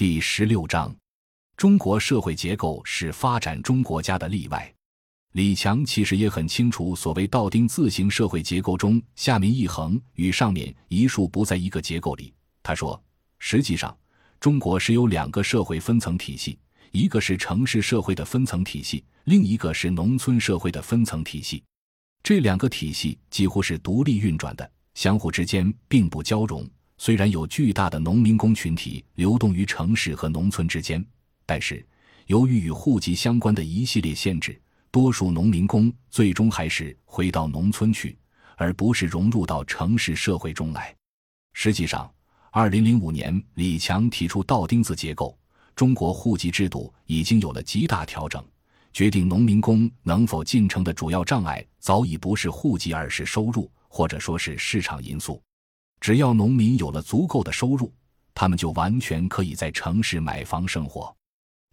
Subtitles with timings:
[0.00, 0.96] 第十六章：
[1.58, 4.74] 中国社会结构是发展中国家的例外。
[5.32, 12.32] 李强其实也很清楚，所谓道丁字形社会结构中，下面一横与上面一竖不在一个结构里。
[12.62, 12.98] 他说
[13.38, 13.94] ：“实际上，
[14.40, 16.58] 中国是有两个社会分层体系，
[16.92, 21.62] 一个是城市社会的分层体系，另一个是农村社会的分层体系。
[22.22, 26.66] 这两个体系几乎是独立运转的，相互之间并不交融。
[27.02, 31.02] 虽然有巨大的农民工群体流动于城市和农村之间，
[31.46, 31.82] 但是
[32.26, 34.60] 由于与户籍相关的一系列限制。”
[34.92, 38.18] 多数农民工最终还是回到农村去，
[38.54, 40.94] 而不是融入到城市社会中来。
[41.54, 42.12] 实际上，
[42.50, 45.38] 二零零五年李强提出倒钉子结构，
[45.74, 48.44] 中国户籍制度已经有了极大调整。
[48.92, 55.40] 决定农民工能否进城的主要障碍，早已不是户籍，而是收入，或者说是市场因素。
[56.00, 57.92] 只要农民有了足够的收入，
[58.34, 61.14] 他们就完全可以在城市买房生活。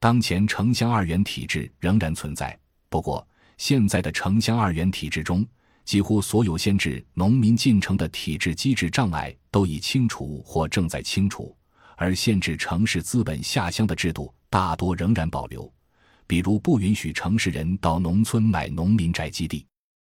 [0.00, 2.58] 当前城乡二元体制仍然存在。
[2.88, 5.46] 不过，现在的城乡二元体制中，
[5.84, 11.56] 几乎所有限制农民进城的体制机制障碍都已清除或正在清除，
[11.96, 15.72] 而限制城市资本下乡的制度大多仍然保留。
[16.26, 19.64] 比如，不允许城市人到农村买农民宅基地。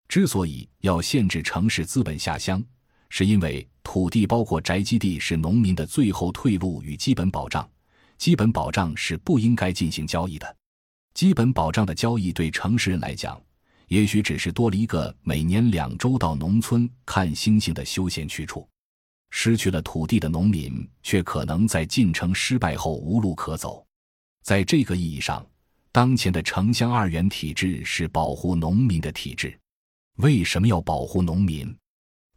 [0.08, 2.64] 之所以要限制城市资本下乡，
[3.10, 7.68] 是因为土地包括宅基地是农民的最后退路与基本保障，
[8.20, 10.56] 基本保障是不应该进行交易的。
[11.16, 13.42] 基本保障的交易对城市人来讲，
[13.88, 18.70] 也许只是多了一个每年两周到农村看星星的休闲去处。
[19.32, 23.84] 失去了土地的农民，却可能在进城失败后无路可走。
[24.44, 25.44] 在这个意义上，
[25.92, 29.60] 当前的城乡二元体制是保护农民的体制。
[30.18, 31.76] 为什么要保护农民？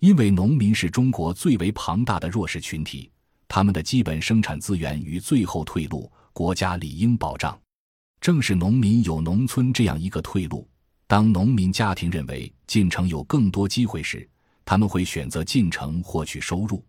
[0.02, 3.08] 因为农民是中国最为庞大的弱势群体，
[3.46, 7.56] 他们的基本生产资源与最后退路，国家理应保障。
[8.20, 10.68] 正是农民有农村这样一个退路。
[11.06, 14.28] 当农民家庭认为进城有更多机会时，
[14.64, 16.84] 他们会选择进城获取收入；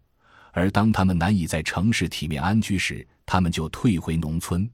[0.51, 4.67] 而当他们难以在城市体面安居时，他们就退回农村。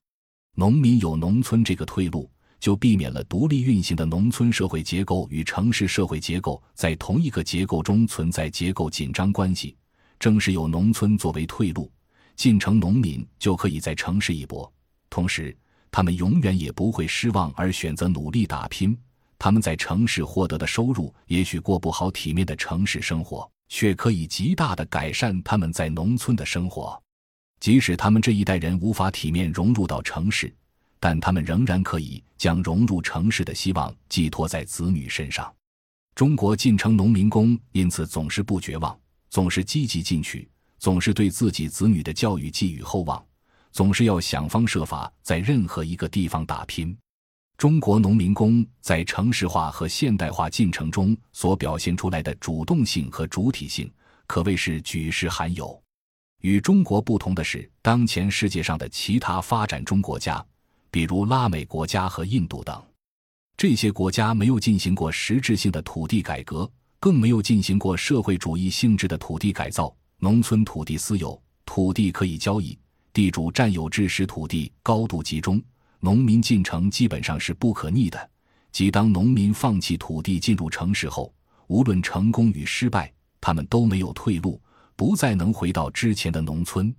[0.56, 9.76] 农民有农村这个退路，就避免了独立运行的农村社会结构与城市社会结构在同一个结构中存在结构紧张关系。
[10.20, 11.92] 正是有农村作为退路，
[12.36, 14.72] 进城农民就可以在城市一搏，
[15.10, 15.56] 同时。
[15.92, 18.96] 他们永远也不会失望，而选择努力打拼。
[19.40, 27.02] 他们在城市获得的收入，也许过不好体面的城市生活，却可以极大的改善他们在农村的生活。
[27.60, 30.54] 即使他们这一代人无法体面融入到城市，
[31.00, 35.54] 但他们仍然可以将融入城市的希望寄托在子女身上。
[36.16, 39.00] 中国进城农民工因此总是不绝望，
[39.30, 43.24] 总是积极进取，总是对自己子女的教育寄予厚望。
[43.72, 46.98] 总是要想方设法在任何一个地方打拼。
[47.56, 53.92] 中国农民工在城市化和现代化进程中所表现出来的主动性和主体性，
[54.26, 55.80] 可谓是举世罕有。
[56.42, 60.44] 与中国不同的是，当前世界上的其他发展中国家，
[60.92, 62.84] 比如拉美国家和印度等，
[63.56, 66.70] 这些国家没有进行过实质性的土地改革，
[67.00, 69.96] 更没有进行过社会主义性质的土地改造。
[70.20, 72.78] 农村土地私有，土地可以交易。
[73.14, 75.62] 地主占有制使土地高度集中，
[76.00, 78.30] 农民进城基本上是不可逆的。
[78.72, 81.34] 即当农民放弃土地进入城市后，
[81.68, 83.12] 无论成功与失败，
[83.42, 84.62] 他们都没有退路，
[84.96, 86.94] 不再能回到之前的农村。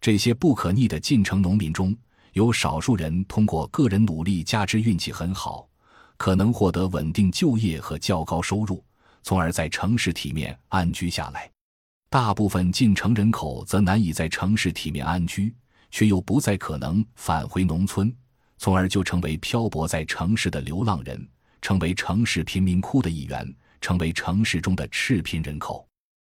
[0.00, 1.96] 这些不可逆的进城农民中
[2.34, 5.68] 有少数人通过个人努力加之运气很好，
[6.16, 8.84] 可能获得稳定就业和较高收入，
[9.22, 11.48] 从而在城市体面安居下来。
[12.10, 15.54] 大部分进城人口则难以在城市体面安居，
[15.92, 18.12] 却又不再可能返回农村，
[18.58, 21.28] 从而就成为漂泊在城市的流浪人，
[21.62, 25.86] 成为城市贫民窟的一员，成为城市中的赤贫人口。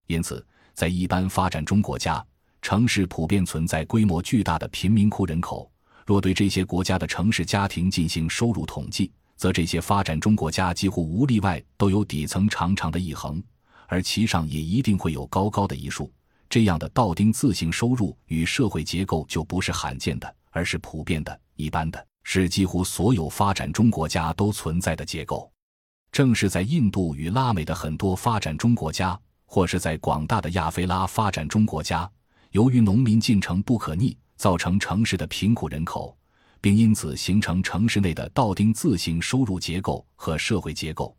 [0.07, 2.21] 因此，在一般发展中国家，
[2.61, 5.71] 城市普遍存在规模巨大的贫民窟人口。
[6.05, 13.41] 若对这些国家的城市家庭进行收入统计，则这些发展中国家几乎无例外都有底层长长的一横。
[13.87, 16.11] 而其上也一定会有高高的一竖，
[16.49, 25.51] 这样的倒丁字形收入与社会结构就不是罕见的，而是普遍的、一般的，是几乎所有发展中国家都存在的结构。
[26.11, 32.09] 正是在印度与拉美的很多发展中国家，或是在广大的亚非拉发展中国家，
[32.51, 36.17] 由于农民进城不可逆，造成城市的贫苦人口，
[36.61, 41.15] 并因此形成城市内的倒丁字形收入结构和社会结构。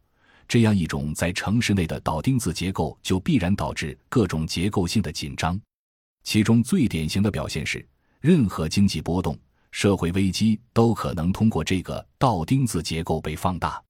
[0.48, 5.60] 这样一种在城市内的倒钉子结构，就必然导致各种结构性的紧张。
[6.22, 7.84] 其中最典型的表现是，
[8.20, 9.36] 任何经济波动、
[9.72, 13.82] 社会危机都可能通过这个倒钉子结构被放大。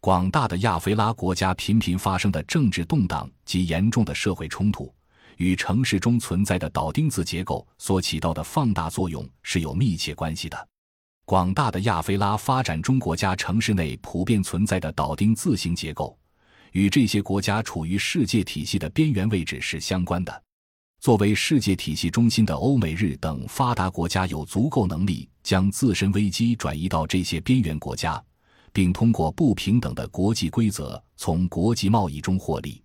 [0.00, 4.94] 广大的亚非拉国家频频发生的政治动荡及严重的社会冲突，
[5.36, 10.68] 与城市中存在的倒钉子结构所起到的放大作用是有密切关系的。
[11.24, 16.18] 广大的亚非拉发展中国家城市内普遍存在的倒钉字形结构，
[16.72, 20.42] 与这些国家处于世界体系的边缘位置是相关的。
[21.00, 28.22] 作为世界体系中心的欧美日等发达国家有足够能力将自身危机转移到这些边缘国家，
[28.70, 32.83] 并通过不平等的国际规则从国际贸易中获利。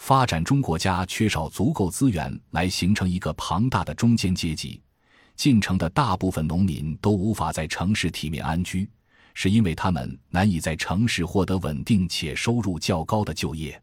[0.00, 4.80] 发展中国家缺少足够资源来形成一个庞大的中间阶级，
[5.36, 8.88] 进城的大部分农民都无法在城市体面安居，
[9.34, 13.80] 是因为他们难以在城市获得稳定且收入较高的就业。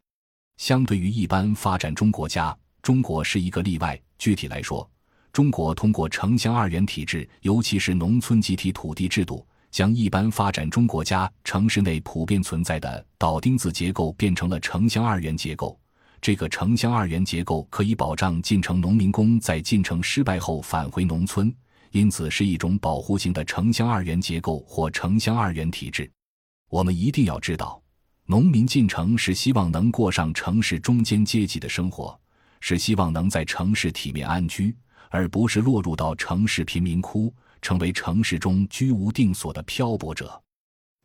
[0.57, 2.57] 相对于一般发展中国家。
[2.81, 3.97] 中国是一个例外。
[4.17, 4.89] 具体来说，
[5.31, 15.79] 中国通过城乡二元体制，尤其是农村集体土地制度，将一般发展中国家城市内普遍存在的倒钉子结构变成了城乡二元结构。
[16.21, 21.53] 这个城乡二元结构可以保障进城农民工在进城失败后返回农村，
[21.91, 26.09] 因此是一种保护型的城乡二元结构或城乡二元体制。
[26.69, 27.81] 我们一定要知道，
[28.25, 32.19] 农民进城是希望能过上城市中间阶级的生活。
[32.59, 34.75] 是希望能在城市体面安居，
[35.11, 37.31] 而不是落入到城市贫民窟，
[37.61, 40.41] 成为城市中居无定所的漂泊者。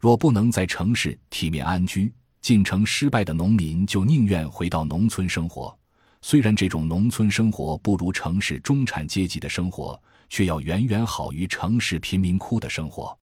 [0.00, 2.10] 若不能在城市体面安居，
[2.42, 5.74] 进城失败的农民就宁愿回到农村生活。
[6.22, 13.16] 虽然这种农村生活不如城市中产阶级的生活，却要远远好于城市贫民窟的生活。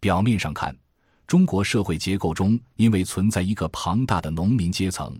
[0.00, 0.76] 表面上看，
[1.28, 5.16] 中国社会结构中因为存在一个庞大的农民阶层。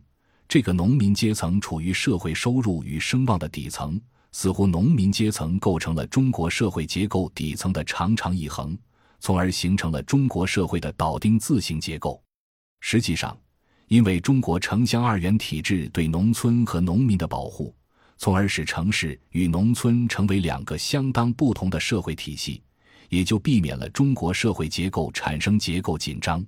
[0.49, 4.01] 这个农民阶层处于社会收入与声望的底层，
[4.33, 8.77] 似乎农民阶层构成了中国社会结构底层的长长一横，
[9.21, 12.21] 从而形成了中国社会的倒钉字形结构。
[12.81, 13.37] 实际上，
[13.89, 17.75] 因为中国城乡二元体制对农村和农民的保护，
[18.17, 22.63] 从而使城市与农村成为两个相当不同的社会体系，
[23.09, 26.45] 也就避免了中国社会结构产生结构紧张。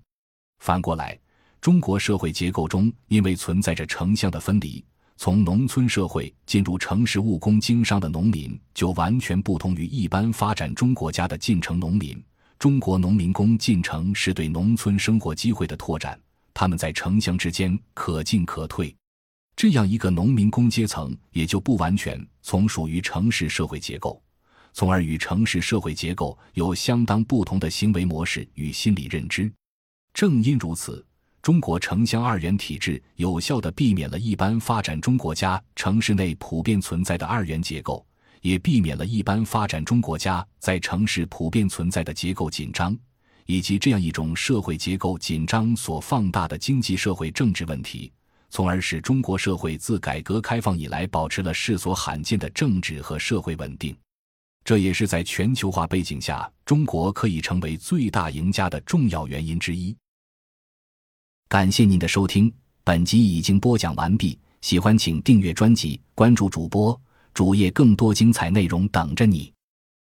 [0.59, 1.19] 反过来。
[1.61, 4.83] 中国社会结构中，因为存在着城乡的分离，
[5.17, 12.23] 从农村社会进入城市务工经商的农民，就完全不同于一般发展中国家的进城农民。
[12.59, 16.21] 中国农民工进城是对农村生活机会的拓展，
[16.53, 18.93] 他们在城乡之间可进可退。
[19.55, 24.21] 这样一个农民工阶层，也就不完全从属于城市社会结构，
[24.73, 29.53] 从而与城市社会结构有相当不同的行为模式与心理认知。
[30.13, 31.05] 正因如此。
[31.41, 38.05] 中国城乡二元体制有效地避免了一般发展中国家城市内普遍存在的二元结构，
[38.41, 42.97] 也避免了一般发展中国家在城市普遍存在的结构紧张，
[43.47, 48.13] 以及这样一种社会结构紧张所放大的经济社会政治问题，
[48.51, 53.97] 从而使中国社会自改革开放以来保持了世所罕见的政治和社会稳定。
[54.65, 59.97] 这也是在全球化背景下，中国可以成为最大赢家的重要原因之一。
[61.49, 62.53] 感谢您的收听，
[62.85, 64.39] 本集已经播讲完毕。
[64.61, 67.01] 喜欢请订阅专辑，关注主播
[67.39, 69.53] 主页，更多精彩内容等着你。